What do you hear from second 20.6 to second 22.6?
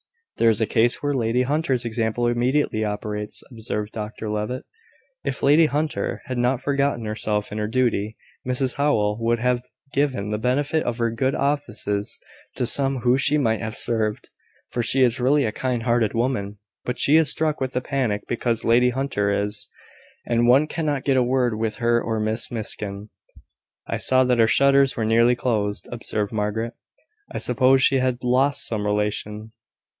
cannot get a word with her or Miss